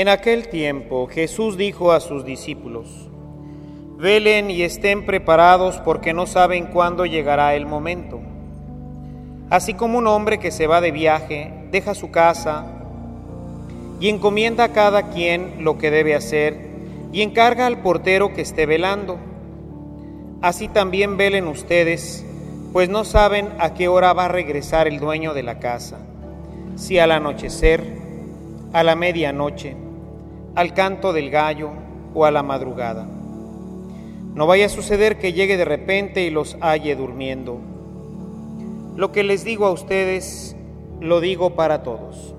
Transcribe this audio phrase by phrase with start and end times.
[0.00, 3.10] En aquel tiempo Jesús dijo a sus discípulos,
[3.98, 8.18] Velen y estén preparados porque no saben cuándo llegará el momento.
[9.50, 12.64] Así como un hombre que se va de viaje, deja su casa
[14.00, 16.56] y encomienda a cada quien lo que debe hacer
[17.12, 19.18] y encarga al portero que esté velando.
[20.40, 22.24] Así también velen ustedes,
[22.72, 25.98] pues no saben a qué hora va a regresar el dueño de la casa,
[26.76, 27.84] si al anochecer,
[28.72, 29.76] a la medianoche,
[30.60, 31.70] al canto del gallo
[32.12, 33.06] o a la madrugada.
[34.34, 37.58] No vaya a suceder que llegue de repente y los halle durmiendo.
[38.94, 40.54] Lo que les digo a ustedes,
[41.00, 42.34] lo digo para todos.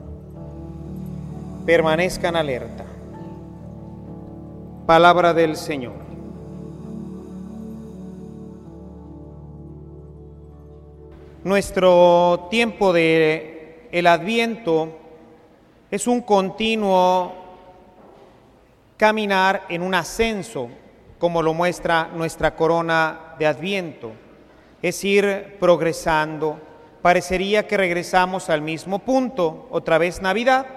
[1.66, 2.86] Permanezcan alerta.
[4.86, 5.96] Palabra del Señor.
[11.44, 14.90] Nuestro tiempo de el Adviento
[15.90, 17.41] es un continuo
[19.02, 20.70] caminar en un ascenso,
[21.18, 24.12] como lo muestra nuestra corona de Adviento,
[24.80, 26.60] es ir progresando.
[27.02, 30.68] Parecería que regresamos al mismo punto, otra vez Navidad.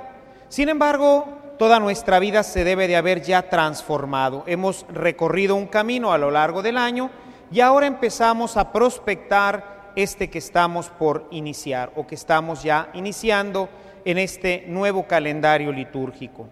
[0.48, 1.26] Sin embargo,
[1.58, 4.42] toda nuestra vida se debe de haber ya transformado.
[4.46, 7.10] Hemos recorrido un camino a lo largo del año
[7.52, 13.68] y ahora empezamos a prospectar este que estamos por iniciar o que estamos ya iniciando
[14.06, 16.48] en este nuevo calendario litúrgico.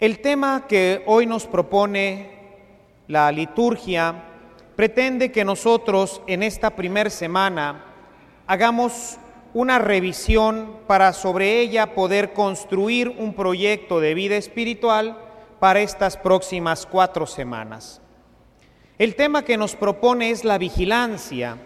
[0.00, 2.30] El tema que hoy nos propone
[3.06, 4.14] la liturgia
[4.74, 7.84] pretende que nosotros en esta primera semana
[8.46, 9.18] hagamos
[9.52, 15.18] una revisión para sobre ella poder construir un proyecto de vida espiritual
[15.58, 18.00] para estas próximas cuatro semanas.
[18.96, 21.58] El tema que nos propone es la vigilancia.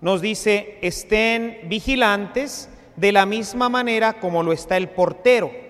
[0.00, 5.65] Nos dice, estén vigilantes de la misma manera como lo está el portero.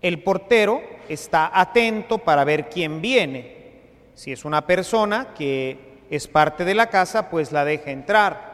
[0.00, 3.56] El portero está atento para ver quién viene.
[4.14, 8.48] Si es una persona que es parte de la casa, pues la deja entrar.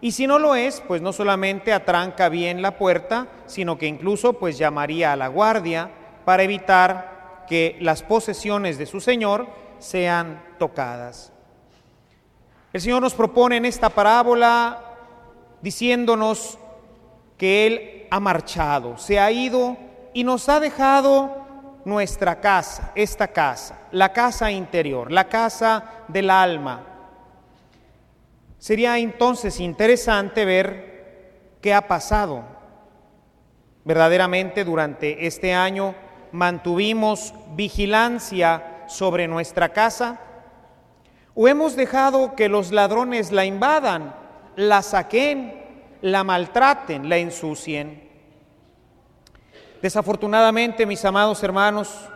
[0.00, 4.34] Y si no lo es, pues no solamente atranca bien la puerta, sino que incluso
[4.34, 5.90] pues llamaría a la guardia
[6.24, 9.46] para evitar que las posesiones de su Señor
[9.78, 11.32] sean tocadas.
[12.72, 14.82] El Señor nos propone en esta parábola
[15.60, 16.58] diciéndonos
[17.36, 19.76] que Él ha marchado, se ha ido
[20.12, 21.42] y nos ha dejado
[21.84, 26.86] nuestra casa, esta casa, la casa interior, la casa del alma.
[28.58, 32.44] Sería entonces interesante ver qué ha pasado.
[33.84, 35.94] Verdaderamente durante este año
[36.30, 40.20] mantuvimos vigilancia sobre nuestra casa
[41.34, 44.14] o hemos dejado que los ladrones la invadan,
[44.54, 45.60] la saquen,
[46.02, 48.11] la maltraten, la ensucien.
[49.82, 52.08] Desafortunadamente, mis amados hermanos,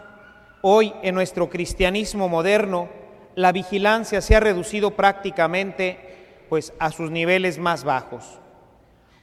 [0.63, 2.89] hoy en nuestro cristianismo moderno,
[3.35, 8.39] la vigilancia se ha reducido prácticamente pues a sus niveles más bajos.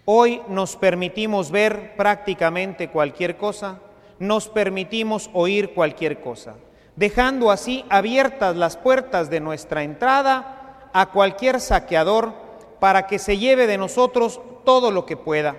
[0.03, 3.79] Hoy nos permitimos ver prácticamente cualquier cosa,
[4.19, 6.55] nos permitimos oír cualquier cosa,
[6.97, 12.33] dejando así abiertas las puertas de nuestra entrada a cualquier saqueador
[12.81, 15.55] para que se lleve de nosotros todo lo que pueda.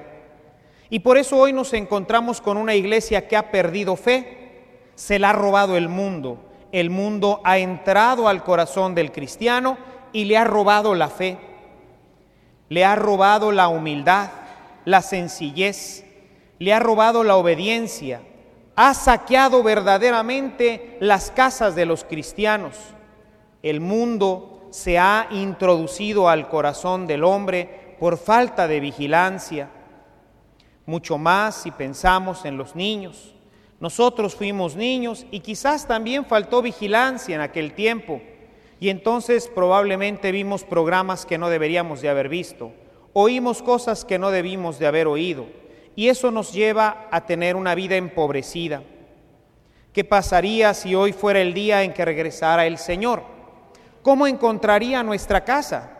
[0.90, 4.44] Y por eso hoy nos encontramos con una iglesia que ha perdido fe,
[4.94, 6.38] se la ha robado el mundo.
[6.72, 9.78] El mundo ha entrado al corazón del cristiano
[10.12, 11.38] y le ha robado la fe,
[12.68, 14.30] le ha robado la humildad,
[14.84, 16.04] la sencillez,
[16.58, 18.22] le ha robado la obediencia,
[18.76, 22.76] ha saqueado verdaderamente las casas de los cristianos.
[23.62, 29.70] El mundo se ha introducido al corazón del hombre por falta de vigilancia
[30.86, 33.34] mucho más si pensamos en los niños.
[33.80, 38.20] Nosotros fuimos niños y quizás también faltó vigilancia en aquel tiempo
[38.80, 42.72] y entonces probablemente vimos programas que no deberíamos de haber visto,
[43.12, 45.46] oímos cosas que no debimos de haber oído
[45.96, 48.82] y eso nos lleva a tener una vida empobrecida.
[49.92, 53.22] ¿Qué pasaría si hoy fuera el día en que regresara el Señor?
[54.02, 55.93] ¿Cómo encontraría nuestra casa?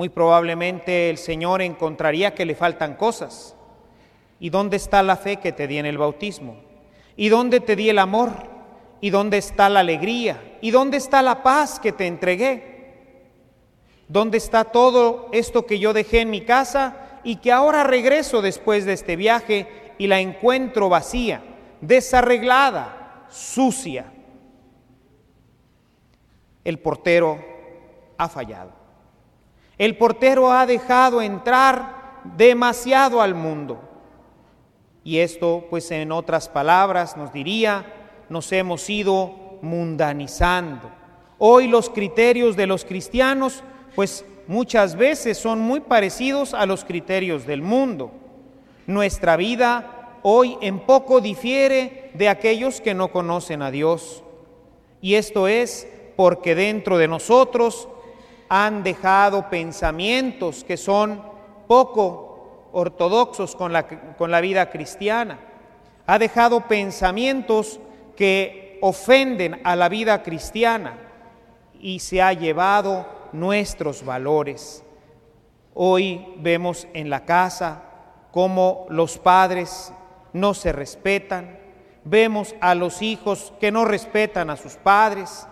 [0.00, 3.54] Muy probablemente el Señor encontraría que le faltan cosas.
[4.38, 6.56] ¿Y dónde está la fe que te di en el bautismo?
[7.18, 8.30] ¿Y dónde te di el amor?
[9.02, 10.56] ¿Y dónde está la alegría?
[10.62, 12.94] ¿Y dónde está la paz que te entregué?
[14.08, 18.86] ¿Dónde está todo esto que yo dejé en mi casa y que ahora regreso después
[18.86, 19.68] de este viaje
[19.98, 21.42] y la encuentro vacía,
[21.82, 24.10] desarreglada, sucia?
[26.64, 27.38] El portero
[28.16, 28.79] ha fallado.
[29.80, 33.80] El portero ha dejado entrar demasiado al mundo.
[35.04, 37.86] Y esto, pues en otras palabras, nos diría,
[38.28, 40.90] nos hemos ido mundanizando.
[41.38, 47.46] Hoy los criterios de los cristianos, pues muchas veces son muy parecidos a los criterios
[47.46, 48.10] del mundo.
[48.86, 54.24] Nuestra vida hoy en poco difiere de aquellos que no conocen a Dios.
[55.00, 57.88] Y esto es porque dentro de nosotros
[58.50, 61.22] han dejado pensamientos que son
[61.68, 65.38] poco ortodoxos con la, con la vida cristiana.
[66.04, 67.78] Ha dejado pensamientos
[68.16, 70.98] que ofenden a la vida cristiana
[71.78, 74.82] y se ha llevado nuestros valores.
[75.72, 77.82] Hoy vemos en la casa
[78.32, 79.92] cómo los padres
[80.32, 81.56] no se respetan,
[82.04, 85.46] vemos a los hijos que no respetan a sus padres,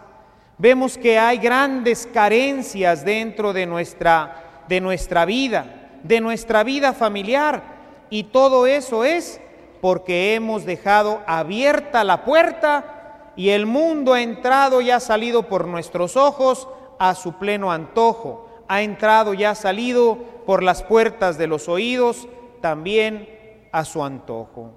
[0.59, 7.63] vemos que hay grandes carencias dentro de nuestra, de nuestra vida de nuestra vida familiar.
[8.11, 9.41] Y todo eso es
[9.81, 15.67] porque hemos dejado abierta la puerta y el mundo ha entrado y ha salido por
[15.67, 16.69] nuestros ojos
[16.99, 18.49] a su pleno antojo.
[18.69, 22.29] Ha entrado y ha salido por las puertas de los oídos
[22.61, 23.29] también
[23.73, 24.73] a su antojo.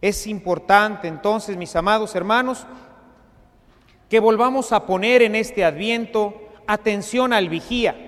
[0.00, 2.66] Es importante entonces, mis amados hermanos,
[4.08, 6.34] que volvamos a poner en este adviento
[6.66, 8.06] atención al vigía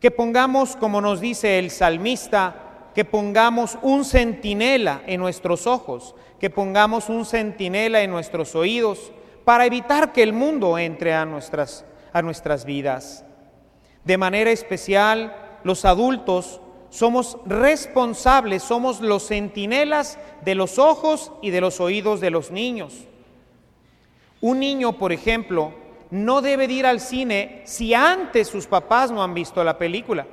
[0.00, 6.50] que pongamos, como nos dice el salmista, que pongamos un centinela en nuestros ojos, que
[6.50, 9.12] pongamos un centinela en nuestros oídos,
[9.44, 13.24] para evitar que el mundo entre a nuestras, a nuestras vidas.
[14.04, 16.60] De manera especial, los adultos
[16.90, 23.08] somos responsables, somos los centinelas de los ojos y de los oídos de los niños.
[24.40, 25.72] Un niño, por ejemplo,
[26.10, 30.26] no debe ir al cine si antes sus papás no han visto la película.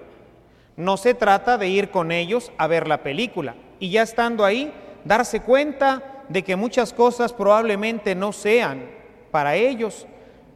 [0.78, 4.72] No se trata de ir con ellos a ver la película y ya estando ahí,
[5.04, 8.90] darse cuenta de que muchas cosas probablemente no sean
[9.32, 10.08] para ellos.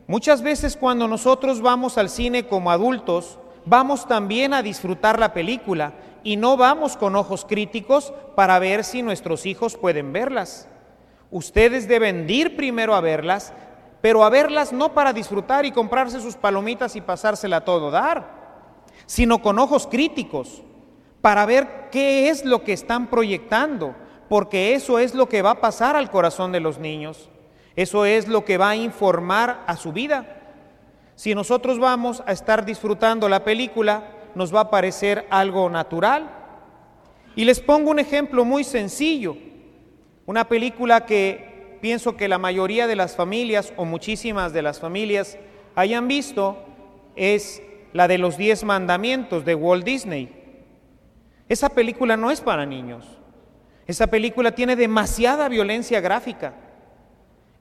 [0.07, 5.93] Muchas veces cuando nosotros vamos al cine como adultos, vamos también a disfrutar la película
[6.23, 10.68] y no vamos con ojos críticos para ver si nuestros hijos pueden verlas.
[11.31, 13.53] Ustedes deben ir primero a verlas
[14.01, 18.39] pero a verlas no para disfrutar y comprarse sus palomitas y pasársela a todo dar,
[19.05, 20.63] sino con ojos críticos,
[21.21, 23.95] para ver qué es lo que están proyectando,
[24.29, 27.29] porque eso es lo que va a pasar al corazón de los niños,
[27.75, 30.37] eso es lo que va a informar a su vida.
[31.15, 36.29] Si nosotros vamos a estar disfrutando la película, nos va a parecer algo natural.
[37.35, 39.35] Y les pongo un ejemplo muy sencillo,
[40.29, 45.39] una película que pienso que la mayoría de las familias o muchísimas de las familias
[45.73, 46.55] hayan visto
[47.15, 50.29] es la de los diez mandamientos de Walt Disney.
[51.47, 53.07] Esa película no es para niños.
[53.87, 56.53] Esa película tiene demasiada violencia gráfica.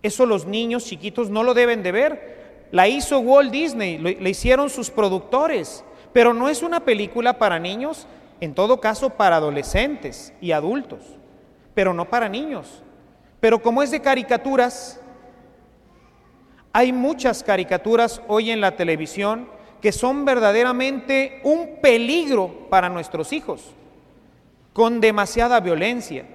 [0.02, 2.68] Eso los niños chiquitos no lo deben de ver.
[2.70, 8.06] La hizo Walt Disney, le hicieron sus productores, pero no es una película para niños,
[8.42, 11.18] en todo caso para adolescentes y adultos,
[11.78, 12.82] pero no para niños.
[13.38, 15.00] Pero como es de caricaturas,
[16.72, 19.48] hay muchas caricaturas hoy en la televisión
[19.80, 23.76] que son verdaderamente un peligro para nuestros hijos,
[24.72, 26.26] con demasiada violencia.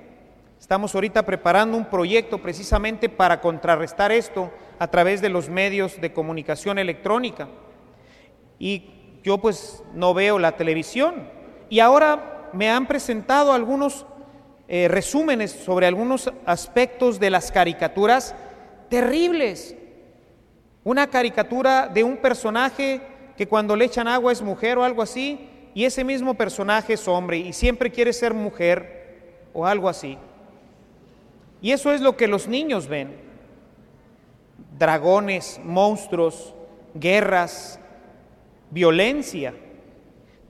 [0.62, 6.14] Estamos ahorita preparando un proyecto precisamente para contrarrestar esto a través de los medios de
[6.14, 7.50] comunicación electrónica.
[8.60, 11.28] Y yo pues no veo la televisión.
[11.70, 14.06] Y ahora me han presentado algunos
[14.76, 18.34] eh, resúmenes sobre algunos aspectos de las caricaturas
[18.90, 19.76] terribles.
[20.84, 23.00] Una caricatura de un personaje
[23.38, 27.08] que cuando le echan agua es mujer o algo así, y ese mismo personaje es
[27.08, 30.18] hombre y siempre quiere ser mujer o algo así.
[31.62, 33.16] Y eso es lo que los niños ven.
[34.80, 36.56] Dragones, monstruos,
[36.96, 37.80] guerras,
[38.72, 39.54] violencia.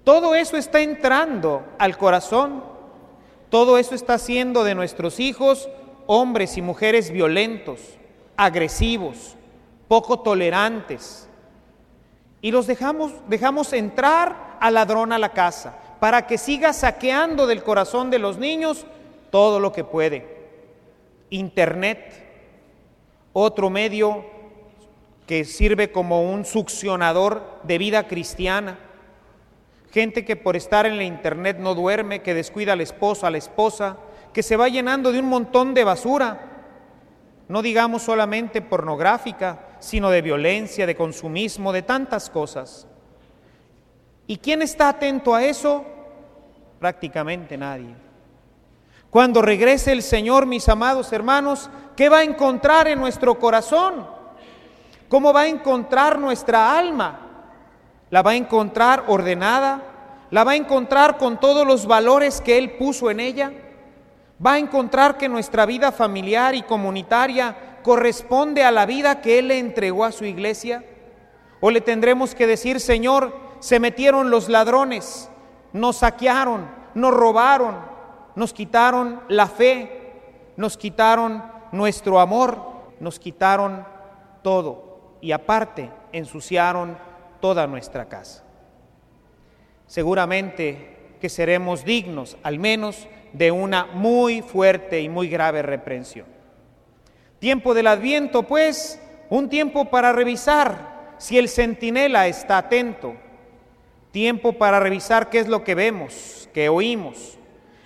[0.06, 2.72] Todo eso está entrando al corazón
[3.54, 5.70] todo eso está haciendo de nuestros hijos
[6.08, 7.82] hombres y mujeres violentos,
[8.36, 9.36] agresivos,
[9.88, 11.30] poco tolerantes.
[12.42, 17.62] Y los dejamos, dejamos entrar al ladrón a la casa para que siga saqueando del
[17.62, 18.88] corazón de los niños
[19.30, 20.36] todo lo que puede.
[21.30, 22.12] Internet,
[23.34, 24.26] otro medio
[25.28, 28.80] que sirve como un succionador de vida cristiana.
[29.94, 33.38] Gente que por estar en la internet no duerme, que descuida al esposo, a la
[33.38, 33.98] esposa,
[34.34, 36.50] que se va llenando de un montón de basura,
[37.48, 42.88] no digamos solamente pornográfica, sino de violencia, de consumismo, de tantas cosas.
[44.26, 45.86] ¿Y quién está atento a eso?
[46.80, 47.94] Prácticamente nadie.
[49.12, 54.08] Cuando regrese el Señor, mis amados hermanos, ¿qué va a encontrar en nuestro corazón?
[55.08, 57.23] ¿Cómo va a encontrar nuestra alma?
[58.14, 59.82] ¿La va a encontrar ordenada?
[60.30, 63.52] ¿La va a encontrar con todos los valores que Él puso en ella?
[64.46, 69.48] ¿Va a encontrar que nuestra vida familiar y comunitaria corresponde a la vida que Él
[69.48, 70.86] le entregó a su iglesia?
[71.60, 75.28] ¿O le tendremos que decir, Señor, se metieron los ladrones,
[75.72, 77.78] nos saquearon, nos robaron,
[78.36, 82.60] nos quitaron la fe, nos quitaron nuestro amor,
[83.00, 83.88] nos quitaron
[84.44, 84.94] todo?
[85.24, 86.98] y aparte ensuciaron
[87.44, 88.42] toda nuestra casa.
[89.86, 96.26] Seguramente que seremos dignos al menos de una muy fuerte y muy grave reprensión.
[97.40, 98.98] Tiempo del adviento, pues,
[99.30, 103.16] un tiempo para revisar si el centinela está atento,
[104.12, 107.38] tiempo para revisar qué es lo que vemos, que oímos,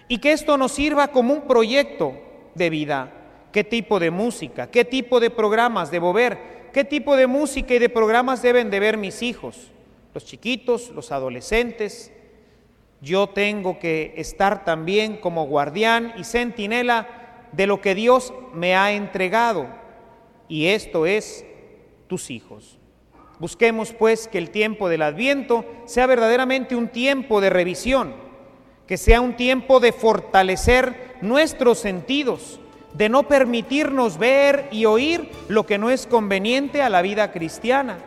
[0.07, 2.13] y que esto nos sirva como un proyecto
[2.53, 3.11] de vida,
[3.51, 7.79] qué tipo de música, qué tipo de programas debo ver, ¿Qué tipo de música y
[7.79, 9.71] de programas deben de ver mis hijos?
[10.13, 12.11] Los chiquitos, los adolescentes.
[13.01, 17.07] Yo tengo que estar también como guardián y centinela
[17.51, 19.67] de lo que Dios me ha entregado.
[20.47, 21.45] Y esto es
[22.07, 22.77] tus hijos.
[23.39, 28.15] Busquemos pues que el tiempo del adviento sea verdaderamente un tiempo de revisión,
[28.87, 32.59] que sea un tiempo de fortalecer nuestros sentidos,
[32.97, 37.99] de no permitirnos ver y oír lo que no es conveniente a la vida cristiana,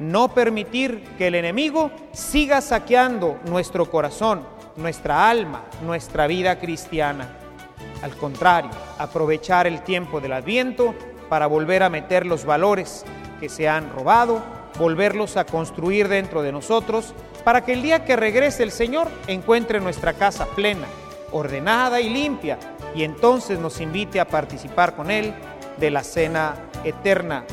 [0.00, 4.42] no permitir que el enemigo siga saqueando nuestro corazón,
[4.76, 7.28] nuestra alma, nuestra vida cristiana.
[8.02, 10.96] Al contrario, aprovechar el tiempo del adviento
[11.28, 13.04] para volver a meter los valores
[13.38, 14.42] que se han robado,
[14.80, 17.14] volverlos a construir dentro de nosotros,
[17.44, 20.88] para que el día que regrese el Señor encuentre nuestra casa plena,
[21.30, 22.58] ordenada y limpia,
[22.94, 25.34] y entonces nos invite a participar con Él
[25.78, 27.44] de la cena eterna,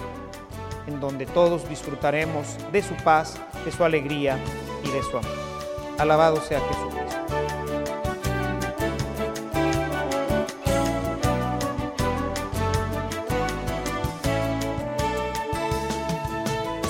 [0.87, 4.37] en donde todos disfrutaremos de su paz, de su alegría
[4.83, 5.31] y de su amor.
[5.97, 7.17] Alabado sea Jesucristo.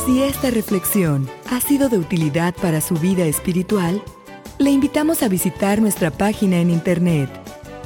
[0.06, 4.04] Si esta reflexión ha sido de utilidad para su vida espiritual,
[4.58, 7.41] le invitamos a visitar nuestra página en internet